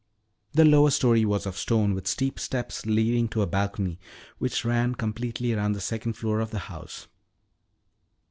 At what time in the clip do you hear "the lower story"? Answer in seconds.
0.53-1.25